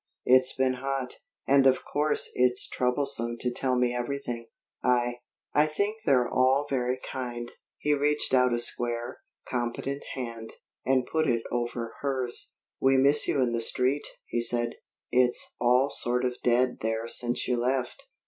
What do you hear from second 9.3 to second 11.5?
competent hand, and put it